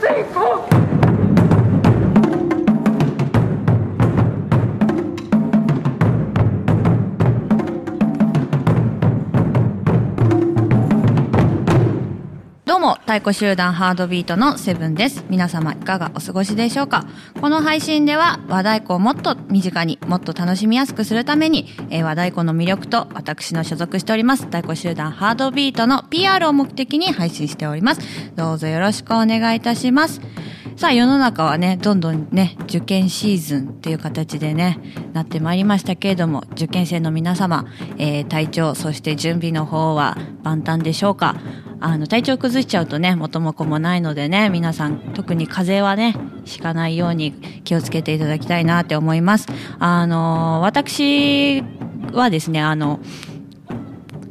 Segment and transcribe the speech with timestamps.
[0.00, 0.45] 成功
[13.16, 15.24] 太鼓集団ハードビートのセブンです。
[15.30, 17.06] 皆様いかがお過ごしでしょうか？
[17.40, 28.02] この配信では和太鼓をもっと身近にもっと楽しみやすくするために、えー和太鼓の魅力と私の所属しております太鼓集団ハードビートの PR を目的に配信しております。
[28.34, 30.20] どうぞよろしくお願いいたします。
[30.76, 34.78] さあ世の中はね、どんどんね、受験シーズンっていう形でね、
[35.14, 37.64] なってまいりましたけれども、受験生の皆様、
[37.96, 41.36] えー体調、そして準備の方は万端でしょうか？
[41.80, 47.32] あの、体調崩しちゃうとね、元も子もないのでね、皆さん、特に風邪はね、ひかないように
[47.64, 49.48] 気をつけていただきたいなって思います。
[49.78, 51.64] あの、私
[52.12, 53.00] はですね、あの、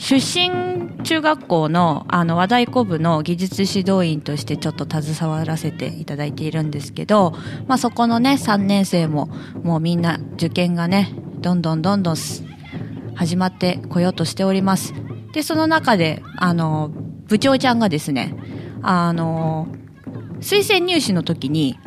[0.00, 7.34] 出身中学校のあの和太鼓部の技術指導員としてちょっと携わらせていただいているんですけど、
[7.66, 9.26] まあ、そこのね3年生も
[9.62, 12.16] もうみんな受験がねどんどんどんどん
[13.14, 14.94] 始まってこようとしております。
[15.34, 16.90] でその中であの
[17.28, 18.34] 部長ちゃんがですね
[18.80, 19.68] あの
[20.40, 21.78] 推薦入試の時に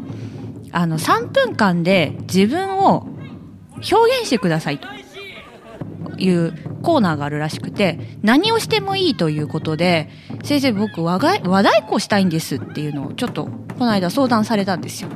[0.72, 3.08] あの3分間で自分を
[3.78, 4.88] 表現してくださいと
[6.20, 10.10] いうコーナーがあるらしくて何をしてもいいということで
[10.44, 15.10] 先生僕和和太鼓したいんですっていうのをちょっとこの間相談されたんですよ。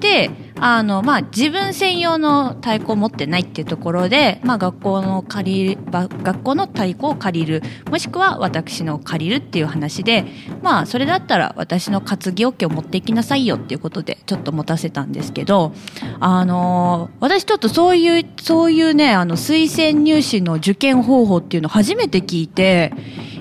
[0.00, 10.24] であの、まあ、自分専用の太鼓を持ってないっていうところで、まあ、学校の借り学校の太鼓を借りるもしくは私の借りるっていう話で
[10.62, 15.72] まあそれだったら私の担ぎ桶を持っていきなさいよっていうことでちょっと持たせたんですけど
[16.20, 22.92] あの私ちょっとそういうそういうねあの推薦入試の受験方法っていうの初めて聞いて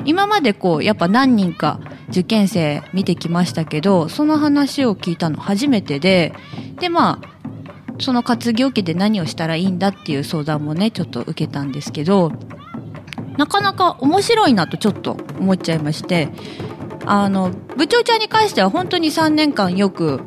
[0.06, 6.34] 今までこうやっぱ何人か受験生見てきましたけどその話を聞いたの初めてで
[6.80, 7.36] でまあ
[8.00, 12.32] その担ぎ桶で何をしたらいいんだっていう相談もねちょっと受けたんですけど
[13.38, 16.30] なかなか面白いなとちょっと思っちゃいまして
[17.06, 20.22] あの部長ちゃんに関しては本当に3年間よく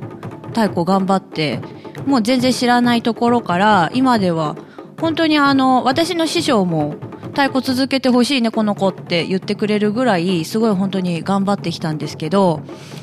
[0.49, 1.61] 太鼓頑張って
[2.07, 4.57] もう全然知らないところから今では
[5.01, 6.97] 本当にあの私の師匠も
[7.39, 12.63] 太鼓続けてほしいねこの子って言ってくれるぐらいすごい本当に頑張ってきたんですけど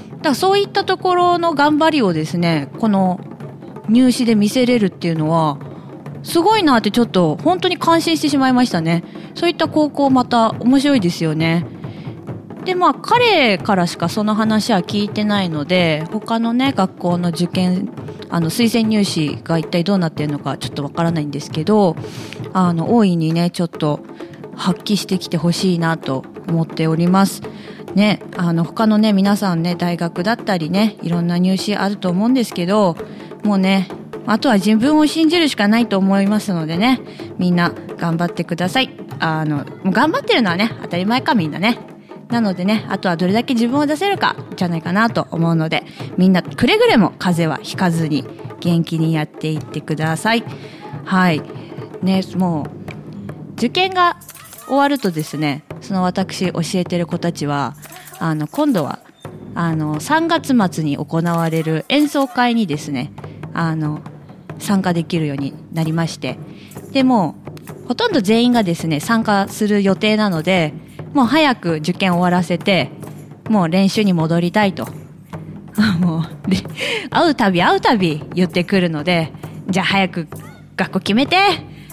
[0.09, 3.21] だからそういったところの頑張りをですねこの
[3.87, 5.57] 入試で見せれるっていうのは
[6.21, 9.05] すごいなってちょっと本当に感心してしまいましたね。
[9.35, 11.65] そういった高校また面白いですよね。
[12.65, 17.89] でまあ彼からしかその話は聞いてないので他のね学校の受験
[18.35, 21.95] あの推薦入試が一体どうなっているのかちょっとわからないんですけど
[22.51, 24.01] あの大いにねちょっと
[24.57, 27.41] 発揮してきてほしいなと思っております。
[27.93, 32.97] ね、あの他のね皆さんね大学だったりねいろんな入試あると思うんですけど
[33.45, 33.87] もうね
[34.25, 36.99] あとは自分を信じるしかないと思いますのでね
[37.37, 41.94] みんな頑張ってくださいあのもう頑張ってるのはね当たり前かみんなね
[42.35, 45.85] なのでねあとはどれだけ自分を出せるかじゃないかなと思うので
[46.17, 48.27] みんなくれぐれも風邪はひかずに
[48.59, 50.43] 元気にやっていってください。
[51.05, 51.41] はい。
[52.01, 54.17] ねもう受験が
[54.67, 57.73] 終わるとですねその私教えてる子たちは
[58.19, 58.99] あの今度は
[59.53, 63.13] あの3月末に行われる演奏会にですね
[63.53, 64.01] あの
[64.59, 66.37] 参加できるようになりまして。
[66.91, 67.35] でも
[67.87, 70.73] ほとんど全員がですね参加する予定なので
[71.15, 72.91] もう早く受験終わらせて
[73.49, 74.87] もう練習に戻りたいと。
[75.99, 76.23] もう
[77.09, 79.33] 会うたび会うたび言ってくるので
[79.69, 80.27] じゃあ早く
[80.77, 81.37] 学校決めて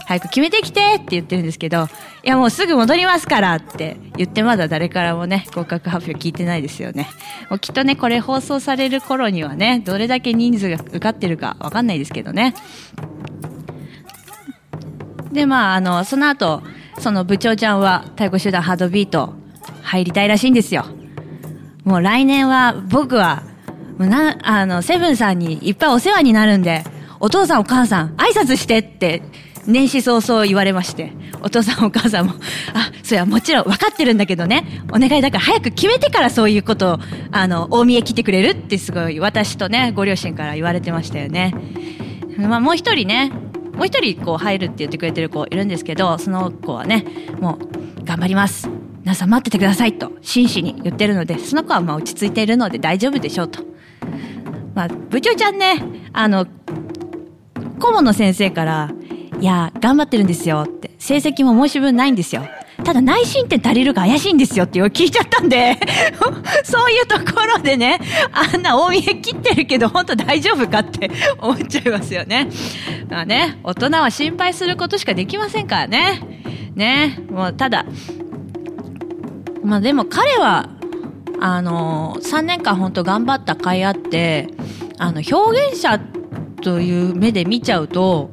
[0.07, 1.89] 早く決めてきてって言ってるんですけど
[2.25, 7.09] いやもうすぐ戻りますからって言ってまだ誰からもね合格発表聞いてないですよね。
[7.51, 12.55] もうきっとねこれ放送される頃にはねどれだけ人数が受かってるかわかんないですけどね。
[15.33, 16.63] でまああのその後
[17.03, 19.35] その部長ちゃんは太鼓集団ハードビート
[19.83, 20.87] 入りたいらしいんですよ。
[21.85, 23.43] もう来年は僕は
[23.99, 26.85] もうなあのセブンさんにいっぱいお世話になるんで
[27.19, 29.23] お父さんお母さん挨拶してって
[29.67, 31.13] 年始早々言われまして
[31.43, 32.35] お父さんお母さんも
[32.73, 36.99] あそれはもちろん分かってるんだけどねお願いだから早く決めてからそういうことを
[37.33, 41.53] あの大見へ来てくれるってすごい私とねご両親から言われてましたよね。
[42.39, 43.33] まあもう一人ね
[43.75, 47.05] もう一人こう入るって言ってくれてる子いるんですけどその子はね
[47.41, 47.59] も
[48.01, 48.69] う頑張ります。
[49.03, 53.65] 皆さん待っててくださいと真摯に言ってるのでその子はまあ落ち着いているので大丈夫でしょうと。
[54.75, 55.83] まあ部長ちゃんね
[56.13, 56.47] あの
[57.81, 58.91] 顧問の先生から
[59.41, 62.45] 「いや頑張ってるんですよ」って成績も申し分ないんですよ。
[62.85, 65.79] ただ内申点足りるか怪しいんですよって聞いちゃったんで
[66.65, 67.99] そういうところでね、
[68.33, 72.49] あんな大見え切ってるけど、本当大丈夫かって思っちゃいますよね。
[73.09, 76.21] まあね、大人は心配することしかできませんからね。
[76.75, 77.85] ね、もうただ、
[79.63, 80.71] まあでも彼は、
[81.41, 84.49] あの、3年間本当頑張った甲斐あって、
[84.99, 86.01] あの、表現者
[86.63, 88.31] という目で見ちゃうと、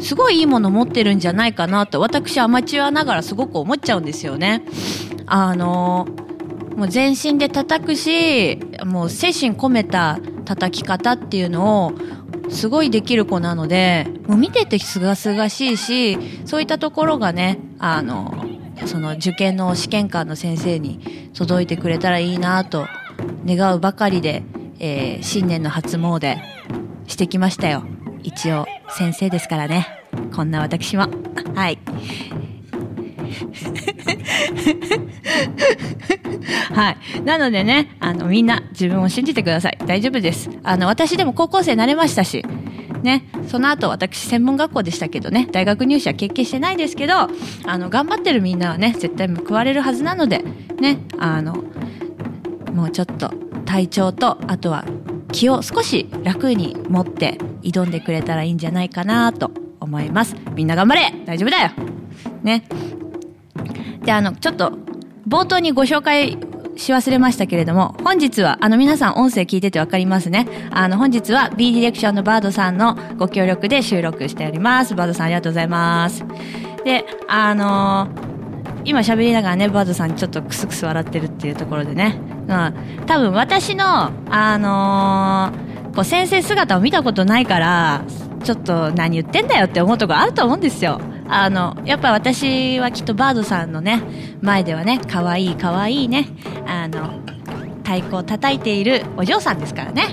[0.00, 4.62] すごいいいもの持ってるんじゃないかなと、私アマチュアながらすごく思っちゃうんですよね。
[5.26, 6.06] あの、
[6.76, 11.92] もう全身で叩くし、もう精神込めた叩き方っていうのを、
[12.50, 18.32] すごいできる子なので、もう見ててすがすがしいし、そういったところがね、あの、
[18.86, 22.86] その受験の試験官の先生に届いてくれたらいいなと
[23.44, 24.42] 願うばかりで、
[24.78, 26.38] えー、新年の初詣
[27.06, 27.82] してきましたよ。
[28.22, 29.86] 一応先生ですからね。
[30.34, 31.08] こんな私も。
[31.54, 31.78] はい。
[36.72, 37.20] はい。
[37.22, 39.78] なのでね、あの、みんな自分を信じてください。
[39.86, 40.50] 大丈夫です。
[40.62, 42.44] あの、私でも高校生になれましたし、
[43.02, 47.28] ね、その後私専門学校でしたけどね、大学入試は経験してないですけど、あ
[47.78, 50.44] の、頑張ってるみんなはね、絶対報われるはずなので、
[50.80, 51.64] ね、あの、
[52.72, 53.30] もうちょっと
[53.64, 54.84] 体調と、あとは
[55.32, 60.34] 気を少し楽に持って挑んでくれたらいいんじゃないかなと思います。
[60.54, 61.70] みんな頑張れ大丈夫だよ
[62.42, 62.64] ね。
[64.04, 64.72] で、あの、ちょっと、
[65.28, 66.38] 冒頭にご紹介
[66.76, 70.46] し忘れましたけれども、本日は、あの皆さん音声聞いててわかりますね。
[70.70, 74.94] あの本日は B ディレクションのバードさんのご協力で収録しております。
[74.94, 76.24] バードさんありがとうございます。
[76.84, 88.04] で、あのー、今喋りながらね、バードさんちょっとクスクス笑ってるっていうところでね、うん、多分私の、あのー、こう先生姿を見たことないから、
[88.42, 91.00] ちょっと何言ってんだよって思うところあると思うんですよ。
[91.28, 94.02] あの、やっぱ私はきっとバードさんのね、
[94.40, 96.26] 前ではね、可愛い可愛いね、
[96.66, 97.20] あの、
[97.84, 100.02] 太鼓を叩いているお嬢さんですからね。
[100.02, 100.08] は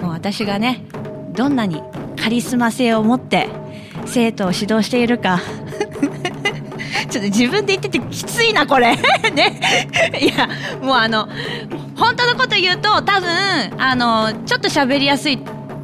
[0.00, 0.02] い。
[0.02, 0.84] もう私がね、
[1.32, 1.82] どんなに
[2.20, 3.48] カリスマ性を持って
[4.06, 5.40] 生徒を指導しているか
[7.10, 8.96] ちょっと自分で言っててきついな、これ。
[9.34, 9.60] ね。
[10.20, 10.48] いや、
[10.80, 11.28] もうあの、
[11.96, 13.28] 本当のこと言うと、多分、
[13.78, 15.38] あの、ちょっと喋りやすい、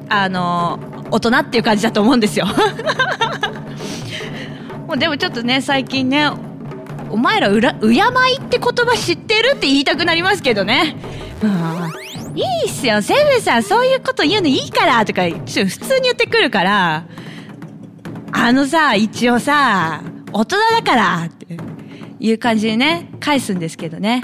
[0.09, 0.79] あの、
[1.11, 2.47] 大人っていう感じだと思うんですよ。
[4.87, 6.31] もうでもちょっとね、最近ね、
[7.11, 10.97] お前らうら、敬いって言葉知ってるって言いたくなりますけどね。
[12.35, 17.05] いいっすよ、セブンさん、そういうこと言うのいいから、とか、ちょっと普通に言ってくるから、
[18.33, 20.03] あのさ、一応さ、
[20.39, 21.57] 大人だからって
[22.21, 24.23] いう感じでね、返すんですけどね。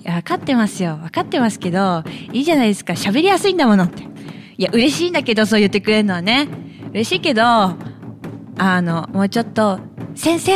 [0.00, 0.96] いや、分かってますよ。
[0.96, 2.92] 分かってますけど、いいじゃないですか。
[2.92, 4.02] 喋りやすいんだものって。
[4.58, 6.46] いや、嬉しいんだけど、そう言ってくれるのはね。
[6.90, 7.74] 嬉しいけど、あ
[8.58, 9.80] の、もうちょっと、
[10.14, 10.52] 先生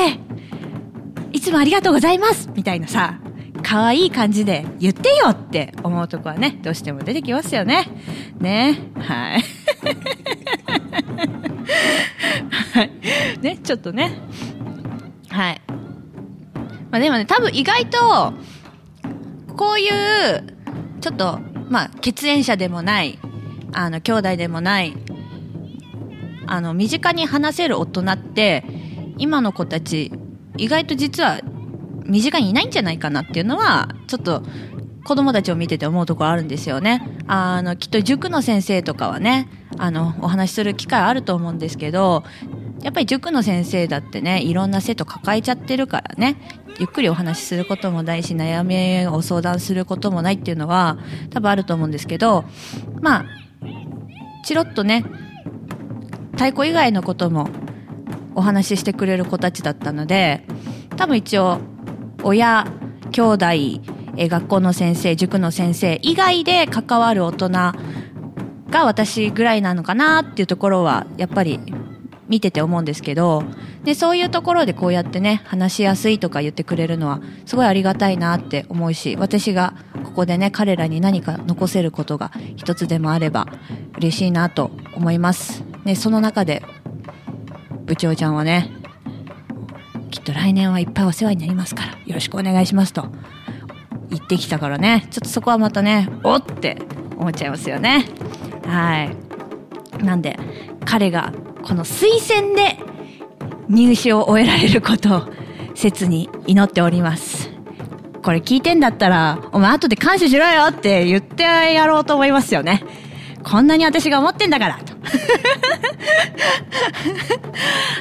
[1.32, 3.20] いつもありがとうございますみたいなさ、
[3.62, 7.88] 可愛い感じで言ってよって思うとこはね、どうしても出てきますよね。
[8.38, 8.78] ね。
[8.98, 9.44] はい。
[12.74, 12.90] はい。
[13.40, 14.12] ね、ちょっとね。
[15.30, 15.60] はい。
[16.90, 18.34] まあでもね、多分意外と、
[19.56, 20.56] こういう、
[21.00, 21.38] ちょっと、
[21.68, 23.18] まあ、血縁者でもない、
[23.72, 24.96] あの、兄弟でもない、
[26.46, 28.64] あの、身近に話せる大人って、
[29.18, 30.12] 今の子たち、
[30.56, 31.40] 意外と実は、
[32.06, 34.42] 身近にいないんじゃないかなっていうのは、ちょっと、
[35.04, 37.06] 子供たちを見てて思うところあるんですよね。
[37.26, 42.24] あの、きっと塾の先生とかはね、あの、お話しする機会あると思うんですけど、
[42.82, 46.36] やっぱり塾の先生だってね、いろんな生徒抱えちゃってるからね、
[46.78, 50.98] ゆっくりお話しすることもないし、悩みを相談することもないっていうのは
[51.30, 52.44] 多分あると思うんですけど、
[53.00, 53.24] まあ、
[54.44, 55.04] チロッとね、
[56.32, 57.50] 太鼓以外のことも
[58.34, 60.46] お話ししてくれる子たちだったので、
[60.96, 61.58] 多分一応、
[62.22, 62.66] 親、
[63.12, 63.46] 兄弟、
[64.16, 67.74] え学校の先生、塾の先生以外で関わる大人が
[68.84, 71.60] 私ぐらいなのかなっていうところは、やっぱり
[72.30, 73.42] 見てて思うんですけど、
[73.82, 83.48] で、そういうところでこうやってね、話しやすいとか言ってくれるのは、すごいありがたいなって思うし、私がここでね、彼らに何か残せることが一つでもあれば、
[83.98, 85.64] 嬉しいなと思います。
[85.84, 86.62] ね、その中で、
[87.84, 88.70] 部長ちゃんはね、
[90.12, 93.08] きっと来年はいっぱいお世話になりますから、よろしくお願いしますと
[94.08, 96.78] 言ってきたからね、ちょっとそこはまたね、おって
[97.16, 98.06] 思っちゃいますよね。
[98.66, 100.04] はい。
[100.04, 100.38] なんで、
[100.84, 101.32] 彼が
[101.70, 102.76] この推薦で
[103.68, 105.22] 入試を終えられることを
[105.74, 107.48] 切に祈っております。
[108.24, 112.82] これ聞いてんだったら、お前後で感謝しろよって言ってやろうと思いますよね。
[113.44, 114.92] こんなに私が思ってんだから、と。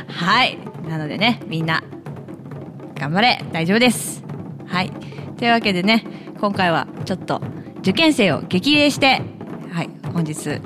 [0.11, 0.57] はい。
[0.89, 1.83] なのでね、みんな、
[2.99, 4.23] 頑張れ大丈夫です
[4.67, 4.91] はい
[5.37, 6.03] というわけでね
[6.39, 7.41] 今回はちょっと
[7.79, 9.21] 受験生を激励して
[9.71, 10.59] はい本日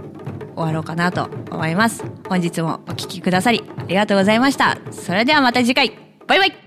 [0.56, 2.04] 終わろうかなと思います。
[2.30, 4.78] 本日もお聴きくださりありがとうございました。
[4.92, 5.98] それではまた次回。
[6.28, 6.63] バイバイ。